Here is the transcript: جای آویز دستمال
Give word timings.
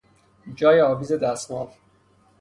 جای 0.55 0.81
آویز 0.81 1.13
دستمال 1.13 1.67